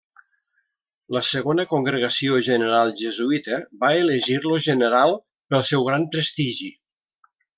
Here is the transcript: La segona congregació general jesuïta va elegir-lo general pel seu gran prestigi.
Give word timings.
La 1.15 1.21
segona 1.27 1.65
congregació 1.73 2.39
general 2.47 2.93
jesuïta 3.03 3.59
va 3.85 3.91
elegir-lo 3.99 4.59
general 4.69 5.15
pel 5.55 5.67
seu 5.71 5.89
gran 5.91 6.09
prestigi. 6.17 6.73